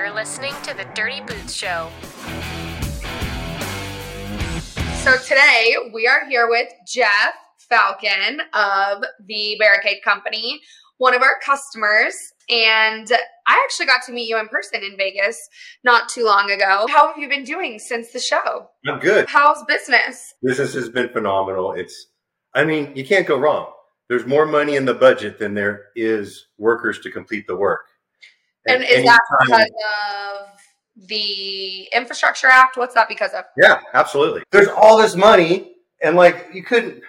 [0.00, 1.90] You're listening to the Dirty Boots Show.
[5.02, 7.34] So today we are here with Jeff
[7.68, 10.58] Falcon of the Barricade Company,
[10.96, 12.14] one of our customers.
[12.48, 13.12] And
[13.46, 15.38] I actually got to meet you in person in Vegas
[15.84, 16.86] not too long ago.
[16.88, 18.70] How have you been doing since the show?
[18.88, 19.28] I'm good.
[19.28, 20.32] How's business?
[20.42, 21.72] Business has been phenomenal.
[21.72, 22.06] It's,
[22.54, 23.70] I mean, you can't go wrong.
[24.08, 27.82] There's more money in the budget than there is workers to complete the work.
[28.66, 29.70] And is that because
[30.12, 32.76] of the Infrastructure Act?
[32.76, 33.44] What's that because of?
[33.60, 34.42] Yeah, absolutely.
[34.50, 37.02] There's all this money, and like you couldn't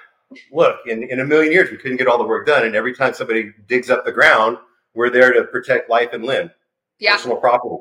[0.51, 2.65] look in, in a million years, we couldn't get all the work done.
[2.65, 4.57] And every time somebody digs up the ground,
[4.93, 6.51] we're there to protect life and limb,
[6.99, 7.15] Yeah.
[7.17, 7.75] personal property.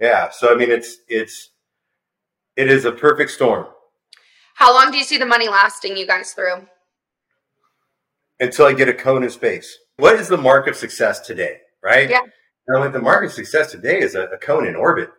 [0.00, 0.30] Yeah.
[0.30, 1.50] So I mean, it's it's
[2.56, 3.66] it is a perfect storm
[4.54, 6.66] How long do you see the money lasting you guys through?
[8.40, 9.76] until I get a cone in space.
[9.96, 11.58] What is the mark of success today?
[11.82, 12.08] Right.
[12.08, 12.20] Yeah.
[12.68, 15.10] Now, like the mark of success today is a, a cone in orbit.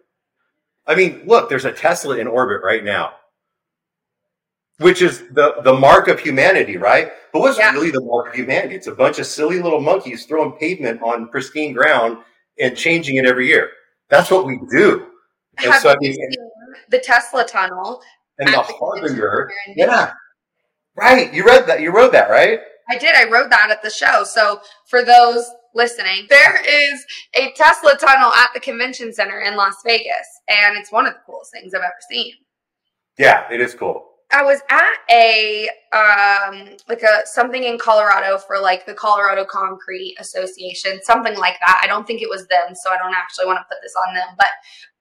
[0.86, 3.14] I mean, look, there's a Tesla in orbit right now,
[4.78, 7.12] which is the, the mark of humanity, right?
[7.34, 7.72] But what's Yeah.
[7.74, 8.76] really the mark of humanity?
[8.76, 12.20] It's a bunch of silly little monkeys throwing pavement on pristine ground
[12.60, 13.70] and changing it every year.
[14.10, 15.08] That's what we do.
[15.58, 16.16] And Have so, I mean,
[16.90, 18.02] the Tesla tunnel?
[18.40, 19.88] and the harbinger, center in Vegas?
[19.90, 20.14] yeah,
[20.96, 21.34] right.
[21.34, 21.82] You read that.
[21.82, 22.62] You wrote that, right?
[22.90, 23.14] I did.
[23.14, 24.24] I wrote that at the show.
[24.24, 29.76] So for those listening, there is a Tesla tunnel at the convention center in Las
[29.86, 32.34] Vegas, and it's one of the coolest things I've ever seen.
[33.18, 34.06] Yeah, it is cool.
[34.32, 40.16] I was at a um like a something in Colorado for like the Colorado Concrete
[40.20, 41.82] Association, something like that.
[41.84, 44.14] I don't think it was them, so I don't actually want to put this on
[44.14, 44.48] them, but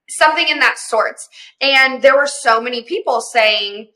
[0.09, 1.29] something in that sorts.
[1.61, 3.89] And there were so many people saying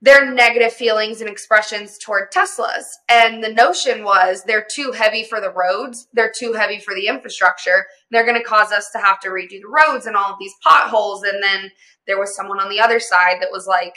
[0.00, 2.84] their negative feelings and expressions toward Teslas.
[3.08, 7.08] And the notion was they're too heavy for the roads, they're too heavy for the
[7.08, 7.86] infrastructure.
[8.10, 10.54] They're going to cause us to have to redo the roads and all of these
[10.62, 11.24] potholes.
[11.24, 11.70] And then
[12.06, 13.96] there was someone on the other side that was like,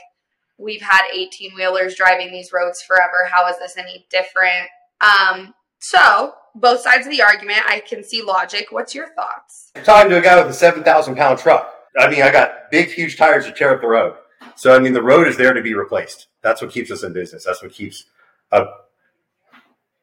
[0.57, 3.29] we've had 18 wheelers driving these roads forever.
[3.31, 4.67] How is this any different?
[5.01, 8.67] Um, so, both sides of the argument, I can see logic.
[8.69, 9.71] What's your thoughts?
[9.75, 11.73] I'm talking to a guy with a 7,000 pound truck.
[11.97, 14.15] I mean, I got big, huge tires to tear up the road.
[14.55, 16.27] So, I mean, the road is there to be replaced.
[16.41, 17.43] That's what keeps us in business.
[17.45, 18.05] That's what keeps,
[18.51, 18.65] uh,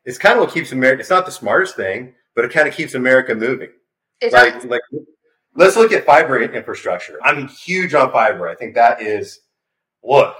[0.05, 2.75] it's kind of what keeps America, it's not the smartest thing, but it kind of
[2.75, 3.71] keeps America moving.
[4.21, 4.81] Is Like, like,
[5.55, 7.19] let's look at fiber infrastructure.
[7.23, 8.49] I'm huge on fiber.
[8.49, 9.41] I think that is,
[10.03, 10.35] look,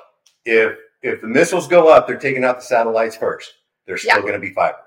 [0.45, 3.53] if, if the missiles go up, they're taking out the satellites first.
[3.87, 4.23] There's still Yeah.
[4.23, 4.79] going to be fiber.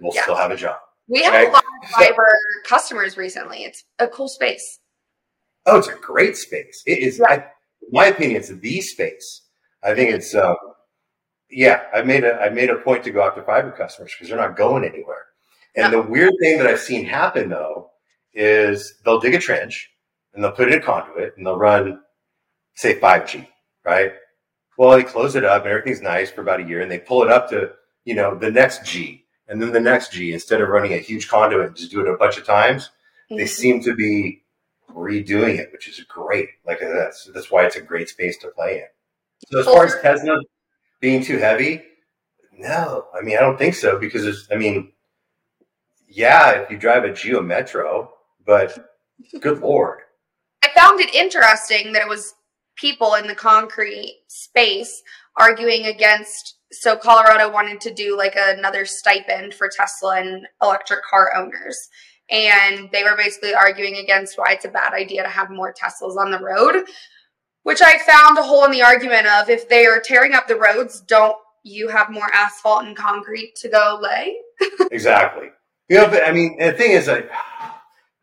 [0.00, 0.22] We'll Yeah.
[0.22, 0.78] still have a job.
[1.10, 2.28] we have a lot of fiber
[2.64, 3.64] customers recently.
[3.64, 4.78] It's a cool space.
[5.66, 6.82] Oh, it's a great space.
[6.86, 7.26] It is, Yeah.
[7.30, 7.46] I,
[7.90, 9.42] my opinion, it's the space.
[9.82, 10.56] I think it's, um,
[11.50, 14.38] yeah, I made a, I made a point to go after fiber customers because they're
[14.38, 15.26] not going anywhere.
[15.76, 17.90] And the weird thing that I've seen happen though
[18.34, 19.90] is they'll dig a trench
[20.34, 22.00] and they'll put in a conduit and they'll run,
[22.74, 23.46] say, 5G,
[23.84, 24.12] right?
[24.76, 27.22] Well, they close it up and everything's nice for about a year and they pull
[27.22, 27.72] it up to,
[28.04, 31.28] you know, the next G and then the next G instead of running a huge
[31.28, 32.90] conduit and just do it a bunch of times
[33.30, 33.48] they Mhm.
[33.48, 34.42] seem to be
[34.94, 36.48] redoing it, which is great.
[36.66, 38.86] Like that's that's why it's a great space to play in.
[39.50, 40.40] So as far as Tesla
[41.00, 41.82] being too heavy,
[42.56, 44.92] no, I mean I don't think so because it's, I mean,
[46.08, 48.12] yeah, if you drive a Geo Metro,
[48.44, 48.78] but
[49.40, 50.00] good lord,
[50.62, 52.34] I found it interesting that it was
[52.76, 55.02] people in the concrete space
[55.36, 56.56] arguing against.
[56.70, 61.78] So Colorado wanted to do like another stipend for Tesla and electric car owners.
[62.30, 66.16] And they were basically arguing against why it's a bad idea to have more Teslas
[66.16, 66.84] on the road,
[67.62, 70.56] which I found a hole in the argument of if they are tearing up the
[70.56, 74.36] roads, don't you have more asphalt and concrete to go lay?
[74.90, 75.48] exactly.
[75.88, 77.30] You know, but I mean, the thing is, like,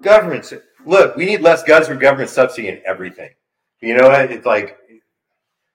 [0.01, 0.53] governments.
[0.85, 3.31] Look, we need less government government subsidy in everything.
[3.81, 4.77] You know, it's like,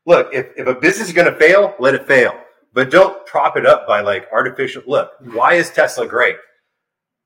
[0.07, 2.35] look, if, if a business is going to fail, let it fail,
[2.73, 4.83] but don't prop it up by like artificial.
[4.87, 6.37] Look, why is Tesla great?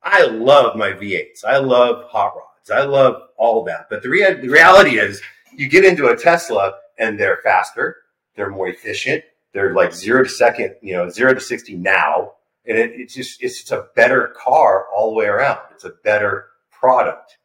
[0.04, 1.44] I love my V8s.
[1.44, 2.70] I love hot rods.
[2.70, 3.88] I love all that.
[3.90, 5.20] But the, rea- the reality is,
[5.56, 7.96] you get into a Tesla and they're faster,
[8.36, 12.32] they're more efficient, they're like zero to second, you know, zero to sixty now
[12.66, 15.58] and it, it's just it's just a better car all the way around.
[15.72, 17.38] It's a better product.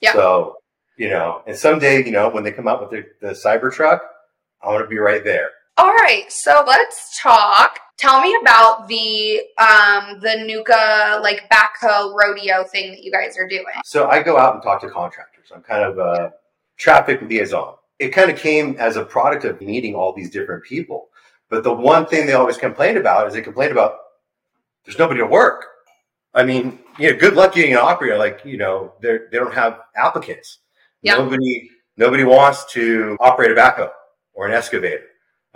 [0.00, 0.12] Yeah.
[0.12, 0.56] So
[0.96, 4.00] you know, and someday you know when they come out with the, the Cybertruck,
[4.62, 5.50] I want to be right there.
[5.78, 7.78] All right, so let's talk.
[7.98, 13.46] Tell me about the um the NUCA like backhoe rodeo thing that you guys are
[13.46, 13.64] doing.
[13.84, 15.52] So I go out and talk to contractors.
[15.54, 16.32] I'm kind of a
[16.78, 17.74] traffic liaison.
[18.00, 21.10] It kind of came as a product of meeting all these different people.
[21.48, 23.98] But the one thing they always complain about is they complain about
[24.84, 25.64] there's nobody to work.
[26.34, 28.18] I mean, you know, good luck getting an operator.
[28.18, 30.58] Like, you know, they they don't have applicants.
[31.02, 31.18] Yeah.
[31.18, 33.90] Nobody nobody wants to operate a backhoe
[34.34, 35.04] or an excavator.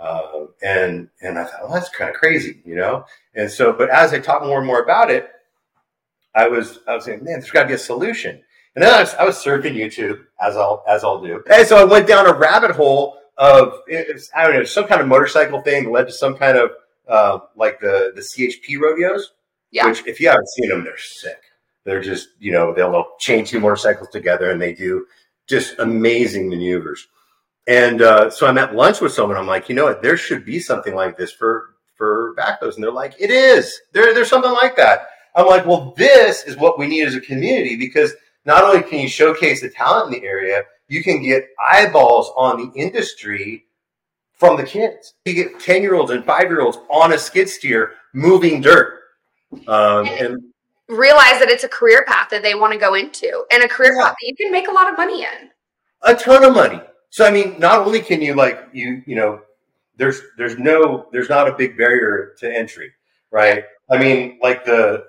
[0.03, 3.05] Uh, and and I thought, well, that's kind of crazy, you know.
[3.35, 5.29] And so, but as I talked more and more about it,
[6.35, 8.41] I was I was saying, man, there's got to be a solution.
[8.75, 11.77] And then I was, I was surfing YouTube as I'll as I'll do, and so
[11.77, 15.61] I went down a rabbit hole of it's, I don't know some kind of motorcycle
[15.61, 16.71] thing that led to some kind of
[17.07, 19.31] uh, like the the CHP rodeos.
[19.71, 19.87] Yeah.
[19.87, 21.39] Which, if you haven't seen them, they're sick.
[21.85, 25.05] They're just you know they'll, they'll chain two motorcycles together and they do
[25.47, 27.07] just amazing maneuvers.
[27.67, 29.37] And uh, so I'm at lunch with someone.
[29.37, 30.01] I'm like, you know what?
[30.01, 33.79] There should be something like this for for backhoes, and they're like, it is.
[33.93, 35.07] There, there's something like that.
[35.35, 38.13] I'm like, well, this is what we need as a community because
[38.45, 42.57] not only can you showcase the talent in the area, you can get eyeballs on
[42.57, 43.65] the industry
[44.33, 45.13] from the kids.
[45.25, 48.99] You get 10 year olds and five year olds on a skid steer moving dirt.
[49.67, 50.43] Um, and
[50.89, 53.93] Realize that it's a career path that they want to go into and a career
[53.95, 54.03] Yeah.
[54.07, 55.49] path that you can make a lot of money in.
[56.01, 56.81] a ton of money.
[57.13, 59.41] So I mean, not only can you like you you know,
[59.97, 62.91] there's there's no there's not a big barrier to entry,
[63.29, 63.65] right?
[63.91, 65.05] I mean, like the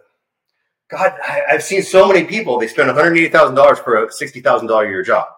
[0.90, 4.04] God, I, I've seen so many people they spend one hundred eighty thousand dollars for
[4.04, 5.28] a sixty thousand dollar a year job.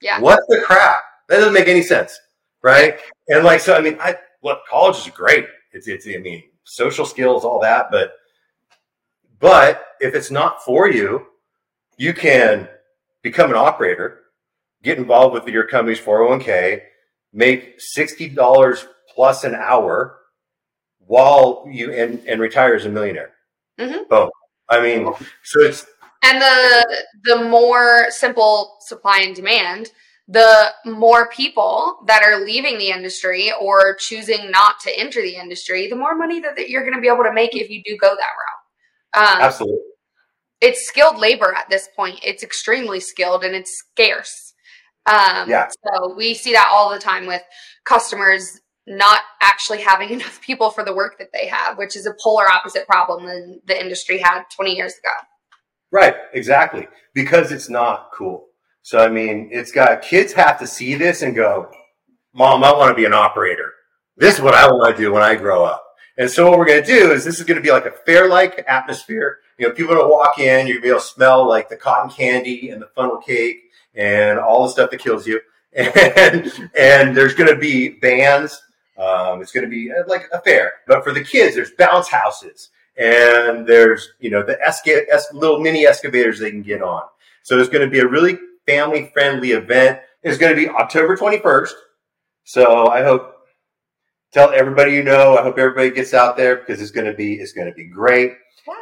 [0.00, 0.18] Yeah.
[0.18, 1.02] What the crap?
[1.28, 2.18] That doesn't make any sense,
[2.62, 2.98] right?
[3.28, 5.44] And like so, I mean, I look, college is great.
[5.72, 8.14] It's it's I mean, social skills, all that, but
[9.40, 11.26] but if it's not for you,
[11.98, 12.66] you can
[13.20, 14.22] become an operator,
[14.82, 16.82] get involved with your company's 401k,
[17.32, 20.18] make $60 plus an hour
[20.98, 23.32] while you and, and retire as a millionaire.
[23.78, 24.08] Mhm.
[24.08, 24.30] Boom.
[24.68, 25.12] I mean,
[25.44, 25.86] so it's
[26.22, 29.90] And the the more simple supply and demand,
[30.26, 35.88] the more people that are leaving the industry or choosing not to enter the industry,
[35.88, 37.96] the more money that, that you're going to be able to make if you do
[37.96, 39.36] go that route.
[39.36, 39.88] Um, absolutely
[40.60, 42.20] it's skilled labor at this point.
[42.22, 44.47] It's extremely skilled and it's scarce.
[45.08, 45.68] Um, Yeah.
[45.86, 47.42] So we see that all the time with
[47.84, 52.14] customers not actually having enough people for the work that they have, which is a
[52.22, 55.12] polar opposite problem than the industry had 20 years ago.
[55.90, 56.86] Right, exactly.
[57.14, 58.46] Because it's not cool.
[58.82, 61.70] So I mean, it's got kids have to see this and go,
[62.32, 63.72] "Mom, I want to be an operator.
[64.16, 65.84] This is what I want to do when I grow up."
[66.16, 67.92] And so what we're going to do is this is going to be like a
[68.06, 69.38] fair-like atmosphere.
[69.58, 71.46] You know, people are going to walk in, you're going to be able to smell
[71.46, 73.67] like the cotton candy and the funnel cake
[73.98, 75.40] and all the stuff that kills you.
[75.76, 78.60] And and there's going to be bands.
[78.96, 82.08] Um, it's going to be uh, like a fair, but for the kids, there's bounce
[82.08, 87.02] houses and there's you know the esca- es- little mini excavators they can get on.
[87.42, 90.00] So it's going to be a really family friendly event.
[90.22, 91.70] It's going to be October 21st.
[92.44, 93.36] So I hope
[94.32, 95.38] tell everybody you know.
[95.38, 97.84] I hope everybody gets out there because it's going to be it's going to be
[97.84, 98.32] great.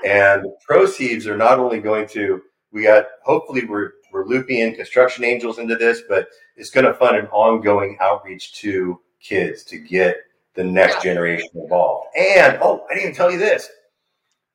[0.05, 2.43] And the proceeds are not only going to
[2.73, 6.94] we got hopefully we're we're looping in construction angels into this, but it's going to
[6.94, 10.17] fund an ongoing outreach to kids to get
[10.55, 12.06] the next generation involved.
[12.17, 13.69] And oh, I didn't even tell you this.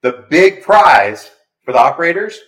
[0.01, 1.29] The big prize
[1.63, 2.39] for the operators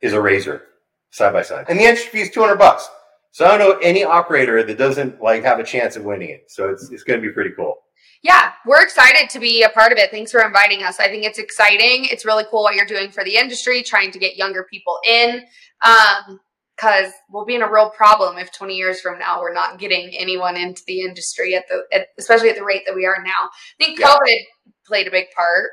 [0.00, 0.62] is a razor
[1.10, 1.66] side by side.
[1.68, 2.88] And the entry fee is 200 bucks.
[3.30, 6.50] So I don't know any operator that doesn't like have a chance of winning it.
[6.50, 7.76] So it's, it's going to be pretty cool.
[8.22, 10.10] Yeah, we're excited to be a part of it.
[10.10, 10.98] Thanks for inviting us.
[10.98, 12.06] I think it's exciting.
[12.10, 15.42] It's really cool what you're doing for the industry, trying to get younger people in.
[15.84, 16.40] Um,
[16.78, 20.14] because we'll be in a real problem if 20 years from now we're not getting
[20.16, 23.50] anyone into the industry at the, at, especially at the rate that we are now.
[23.80, 24.14] I think Yeah.
[24.14, 24.38] COVID
[24.86, 25.70] played a big part.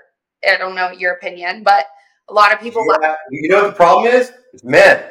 [0.47, 1.85] I don't know your opinion, but
[2.27, 3.19] a lot of people left.
[3.29, 4.31] You know what the problem is?
[4.53, 5.03] It's men.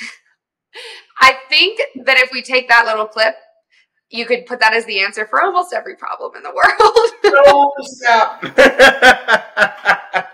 [1.20, 3.34] I think that if we take that little clip,
[4.12, 7.08] you could put that as the answer for almost every problem in the world.
[7.44, 8.42] No, stop.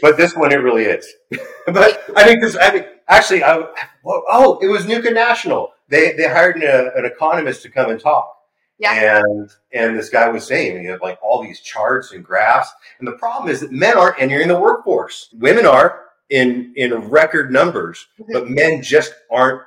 [0.00, 1.04] but this one, it really is.
[1.66, 2.54] but I think this.
[2.54, 3.66] I think actually, I
[4.04, 5.72] oh, it was NUCA National.
[5.88, 8.32] They they hired an, an economist to come and talk.
[8.78, 9.20] Yeah.
[9.24, 13.08] And and this guy was saying you have like all these charts and graphs, and
[13.08, 15.28] the problem is that men aren't entering the workforce.
[15.32, 18.32] Women are in in record numbers, Mhm.
[18.32, 19.62] but men just aren't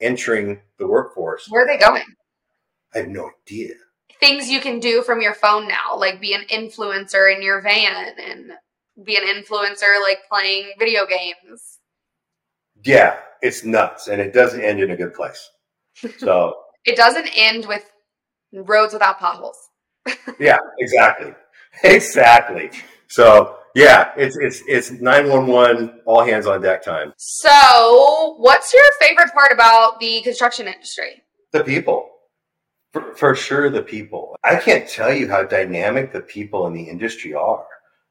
[0.00, 1.46] entering the workforce.
[1.50, 2.04] Where are they going?
[2.94, 3.74] I have no idea.
[4.20, 8.14] things you can do from your phone now, like be an influencer in your van
[8.18, 8.52] and
[9.04, 11.78] be an influencer like playing video games.
[12.84, 15.50] Yeah, it's nuts, and it doesn't end in a good place.
[16.18, 17.90] So It doesn't end with
[18.52, 19.56] roads without potholes.
[20.38, 21.32] yeah, exactly,
[21.82, 22.70] exactly.
[23.08, 27.12] So yeah, it's it's it's nine one one, all hands on deck time.
[27.16, 31.22] So, what's your favorite part about the construction industry?
[31.52, 32.08] The people,
[32.94, 34.36] for, for sure, the people.
[34.44, 37.66] I can't tell you how dynamic the people in the industry are.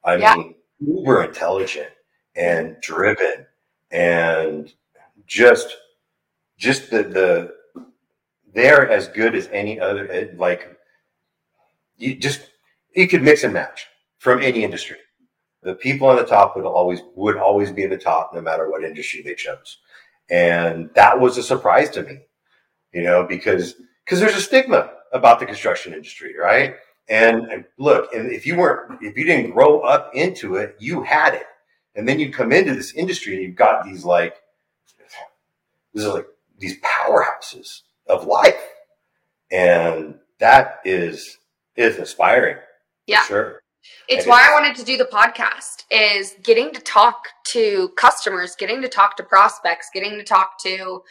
[0.05, 0.35] I Yeah.
[0.37, 1.89] mean, uber intelligent
[2.37, 3.47] and driven,
[3.91, 4.73] and
[5.27, 5.77] just
[6.57, 7.55] just the the
[8.53, 10.11] they're as good as any other.
[10.11, 10.77] eh, Like
[11.97, 12.41] you just
[12.95, 13.87] you could mix and match
[14.19, 14.97] from any industry.
[15.63, 18.69] The people on the top would always would always be in the top, no matter
[18.71, 19.79] what industry they chose,
[20.29, 22.19] and that was a surprise to me.
[22.93, 26.75] You know, because because there's a stigma about the construction industry, right?
[27.09, 31.03] And, and look, and if you weren't, if you didn't grow up into it, you
[31.03, 31.45] had it,
[31.95, 34.35] and then you come into this industry and you've got these like,
[35.93, 38.55] these are like these powerhouses of life,
[39.51, 41.37] and that is
[41.75, 42.57] is inspiring.
[43.05, 43.23] Yeah.
[43.23, 43.61] sure.
[44.07, 44.47] It's It why.
[44.49, 49.17] I wanted to do the podcast is getting to talk to customers, getting to talk
[49.17, 51.03] to prospects, getting to talk to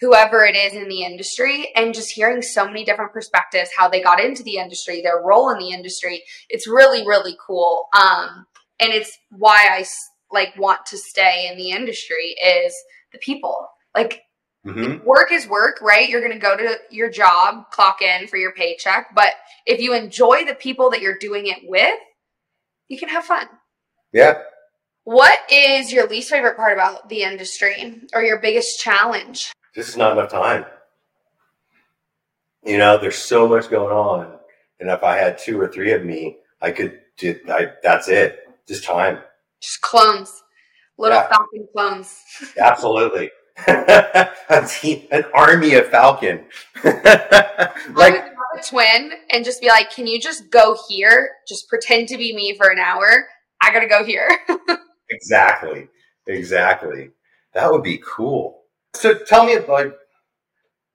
[0.00, 4.02] whoever it is in the industry and just hearing so many different perspectives how they
[4.02, 6.22] got into the industry, their role in the industry.
[6.48, 7.88] It's really really cool.
[7.98, 8.46] Um
[8.80, 9.84] and it's why i
[10.32, 12.74] like want to stay in the industry is
[13.12, 13.68] the people.
[13.94, 14.22] Like
[14.64, 16.08] hmm work is work, right?
[16.08, 19.14] You're going to go to your job, clock in for your paycheck.
[19.14, 19.32] But
[19.66, 21.98] if you enjoy the people that you're doing it with,
[22.88, 23.46] you can have fun.
[24.12, 24.42] Yeah.
[25.04, 29.50] What is your least favorite part about the industry or your biggest challenge?
[29.74, 30.64] This is not enough time.
[32.64, 34.38] You know, there's so much going on,
[34.80, 37.00] and if I had two or three of me, I could.
[37.18, 38.40] do I, that's it.
[38.68, 39.18] Just time.
[39.62, 40.42] Just clones,
[40.98, 41.28] little Yeah.
[41.28, 42.20] falcon clones.
[42.58, 43.30] Absolutely.
[44.68, 46.44] team, an army of Falcon.
[47.94, 51.30] Like have a twin and just be like, can you just go here?
[51.48, 53.26] Just pretend to be me for an hour.
[53.62, 54.30] I got to go here.
[55.10, 55.88] exactly,
[56.26, 57.10] exactly.
[57.54, 58.59] That would be cool.
[58.94, 59.92] So tell me, like,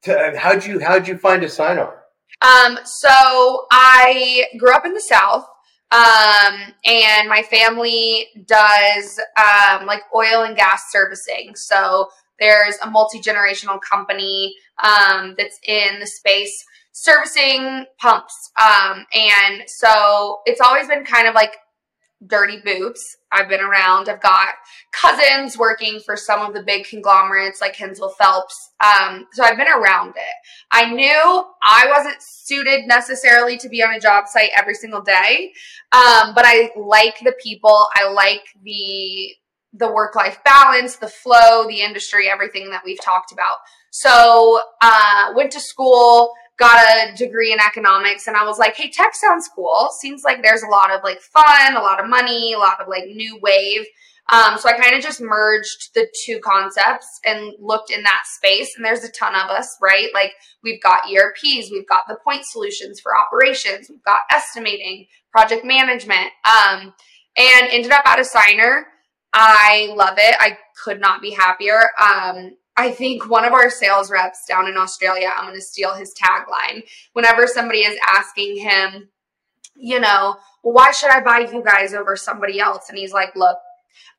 [0.04, 1.94] t- how'd you how'd you find Assignar?
[2.42, 5.46] Um, so I grew up in the South.
[5.92, 11.56] Um, and my family does um, like oil and gas servicing.
[11.56, 12.10] So
[12.40, 18.52] there's a multi generational company um, that's in the space servicing pumps.
[18.60, 21.56] Um, and so it's always been kind of like
[22.26, 23.18] dirty boots.
[23.32, 24.10] I've been around.
[24.10, 24.50] I've got
[24.94, 28.72] cousins working for some of the big conglomerates like Hensel Phelps.
[28.84, 30.36] Um, so I've been around it.
[30.72, 35.54] I knew I wasn't suited necessarily to be on a job site every single day,
[35.92, 37.88] um, but I like the people.
[37.96, 39.36] I like the
[39.78, 43.58] the work life balance, the flow, the industry, everything that we've talked about.
[43.92, 48.90] So uh, went to school, got a degree in economics, and I was like, hey,
[48.90, 49.90] tech sounds cool.
[50.00, 52.88] Seems like there's a lot of like fun, a lot of money, a lot of
[52.88, 53.86] like new wave.
[54.32, 58.76] Um, so I kind of just merged the two concepts and looked in that space.
[58.76, 60.08] And there's a ton of us, right?
[60.16, 60.32] Like
[60.64, 66.32] we've got ERPs, we've got the point solutions for operations, we've got estimating, project management,
[66.46, 66.94] um,
[67.38, 68.84] and ended up at Assignar.
[69.34, 70.36] I love it.
[70.40, 71.82] I could not be happier.
[72.02, 75.94] Um, I think one of our sales reps down in Australia, I'm going to steal
[75.94, 76.84] his tagline.
[77.14, 79.10] Whenever somebody is asking him,
[79.76, 82.90] you know, why should I buy you guys over somebody else?
[82.90, 83.58] And he's like, look,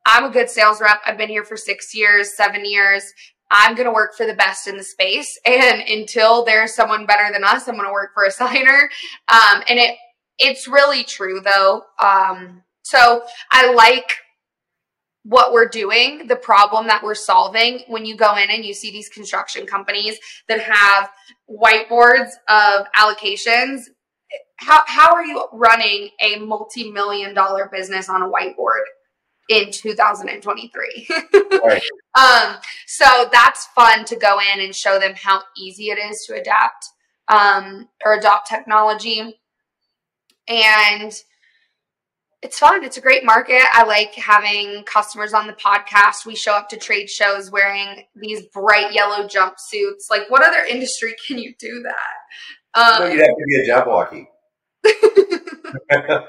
[0.06, 1.00] I'm a good sales rep.
[1.04, 3.02] I've been here for six years, seven years.
[3.50, 5.38] I'm going to work for the best in the space.
[5.46, 8.88] And until there's someone better than us, I'm going to work for Assignar.
[9.28, 9.96] Um, and it,
[10.38, 11.82] it's really true though.
[11.98, 14.12] Um, so I like
[15.28, 18.92] what we're doing, the problem that we're solving when you go in and you see
[18.92, 20.18] these construction companies
[20.48, 21.10] that have
[21.50, 23.82] whiteboards of allocations.
[24.58, 28.84] How, how are you running a multi million dollar business on a whiteboard
[29.48, 31.08] in 2023?
[31.64, 31.82] Right.
[32.16, 36.34] um, so that's fun to go in and show them how easy it is to
[36.34, 36.86] adapt
[37.26, 39.40] um, or adopt technology.
[40.46, 41.12] And
[42.46, 42.84] it's fun.
[42.84, 43.62] It's a great market.
[43.72, 46.24] I like having customers on the podcast.
[46.24, 50.08] We show up to trade shows wearing these bright yellow jumpsuits.
[50.08, 53.00] Like, what other industry can you do that?
[53.00, 54.26] No, Um, you'd have to be a Jabberwocky.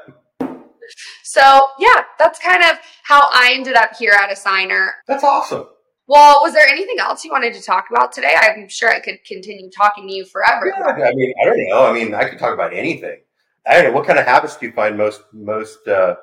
[1.24, 4.90] so, yeah, that's kind of how I ended up here at Assignar.
[5.08, 5.68] That's awesome.
[6.08, 8.34] Well, was there anything else you wanted to talk about today?
[8.42, 10.74] I'm sure I could continue talking to you forever.
[10.80, 11.86] Yeah, I mean, I don't know.
[11.86, 13.20] I mean, I could talk about anything.
[13.68, 13.92] I don't know.
[13.92, 16.16] What kind of habits do you find most most uh,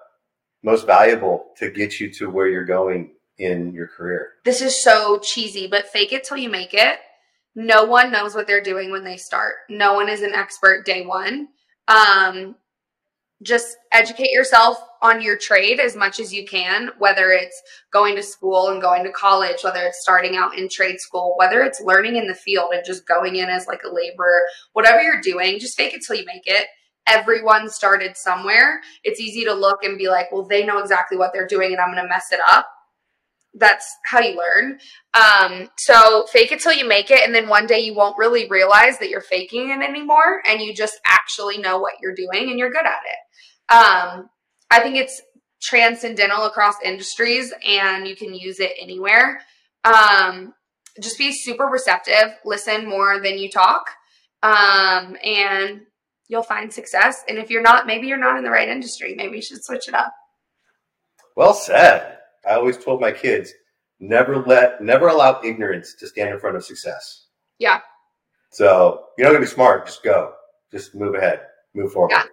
[0.63, 4.33] most valuable to get you to where you're going in your career?
[4.45, 6.99] This is so cheesy, but fake it till you make it.
[7.55, 9.55] No one knows what they're doing when they start.
[9.69, 11.49] No one is an expert day one.
[11.87, 12.57] Um,
[13.43, 17.61] just educate yourself on your trade as much as you can, whether it's
[17.93, 21.63] going to school and going to college, whether it's starting out in trade school, whether
[21.63, 24.41] it's learning in the field and just going in as like a laborer,
[24.73, 26.67] whatever you're doing, just fake it till you make it.
[27.07, 28.81] Everyone started somewhere.
[29.03, 31.81] It's easy to look and be like, well, they know exactly what they're doing and
[31.81, 32.67] I'm going to mess it up.
[33.55, 34.79] that's how you learn.
[35.15, 38.49] Um, so fake it till you make it, and then one day you won't really
[38.49, 42.59] realize that you're faking it anymore, and you just actually know what you're doing and
[42.59, 43.73] you're good at it.
[43.73, 44.29] Um,
[44.71, 45.21] I think it's
[45.63, 49.41] transcendental across industries, and you can use it anywhere.
[49.85, 50.53] Um,
[51.01, 53.87] just be super receptive, listen more than you talk,
[54.43, 55.83] um, and
[56.29, 57.25] you'll find success.
[57.29, 59.15] And if you're not, maybe you're not in the right industry.
[59.17, 60.13] Maybe you should switch it up.
[61.37, 62.19] Well said.
[62.47, 63.53] I always told my kids
[64.01, 67.27] never let, never allow ignorance to stand in front of success.
[67.59, 67.81] Yeah.
[68.51, 69.87] So you're not gonna be smart.
[69.87, 70.33] Just go.
[70.71, 71.41] Just move ahead.
[71.75, 72.11] Move forward.
[72.13, 72.25] Yeah.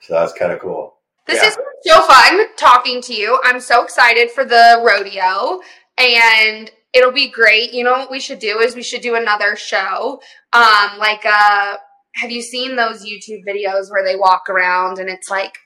[0.00, 0.96] So that's kind of cool.
[1.26, 1.48] This Yeah.
[1.50, 3.38] is so fun talking to you.
[3.44, 5.60] I'm so excited for the rodeo
[5.98, 7.72] and it'll be great.
[7.72, 10.20] You know what we should do is we should do another show.
[10.52, 11.76] Um like uh
[12.20, 15.58] have you seen those YouTube videos where they walk around and it's like,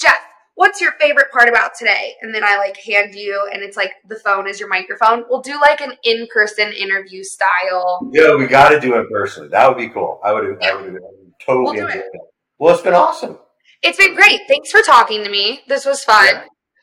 [0.00, 0.18] "Jeff,
[0.54, 3.92] what's your favorite part about today?" And then I like hand you and it's like
[4.08, 5.24] the phone is your microphone.
[5.28, 8.08] We'll do like an in-person interview style.
[8.12, 9.48] Yeah, we got to do it personally.
[9.48, 10.20] That would be cool.
[10.24, 10.62] I would.
[10.62, 10.98] I would
[11.44, 12.06] totally We'll enjoy it.
[12.12, 12.20] that.
[12.58, 13.38] Well, it's been awesome.
[13.82, 14.40] It's been great.
[14.48, 15.60] Thanks for talking to me.
[15.68, 16.42] This was fun.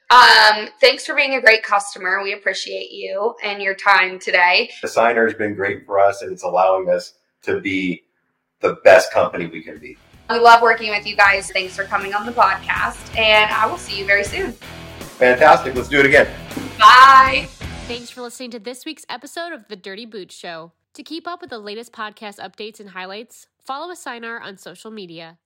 [0.10, 2.22] Um, thanks for being a great customer.
[2.24, 4.69] We appreciate you and your time today.
[4.84, 8.04] Assignar has been great for us, and it's allowing us to be
[8.67, 9.98] the best company we can be.
[10.29, 11.51] We love working with you guys.
[11.51, 14.53] Thanks for coming on the podcast, and I will see you very soon.
[15.19, 15.75] Fantastic.
[15.75, 16.27] Let's do it again.
[16.79, 17.48] Bye.
[17.88, 20.72] Thanks for listening to this week's episode of The Dirty Boots Show.
[20.95, 25.38] To keep up with the latest podcast updates and highlights, follow Assignar on social media.